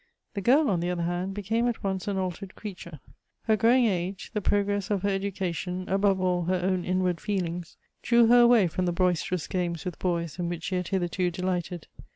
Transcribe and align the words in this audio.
"The 0.33 0.41
girl, 0.41 0.67
on 0.71 0.79
the 0.79 0.89
other 0.89 1.03
hand, 1.03 1.35
became 1.35 1.67
at 1.67 1.83
once 1.83 2.07
an 2.07 2.17
altered 2.17 2.55
creature. 2.55 2.99
Her 3.43 3.55
growing 3.55 3.85
age, 3.85 4.31
the 4.33 4.41
progress 4.41 4.89
of 4.89 5.03
her 5.03 5.09
educa 5.11 5.53
tion, 5.53 5.87
above 5.87 6.19
all, 6.19 6.45
her 6.45 6.55
own 6.59 6.83
inward 6.83 7.21
feelings, 7.21 7.77
drew 8.01 8.25
her 8.25 8.39
away 8.39 8.65
from 8.65 8.87
the 8.87 8.93
boisterous 8.93 9.45
games 9.45 9.85
with 9.85 9.99
boys 9.99 10.39
in 10.39 10.49
which 10.49 10.63
she 10.63 10.75
had 10.75 10.87
hitherto 10.87 11.29
delighted. 11.29 11.85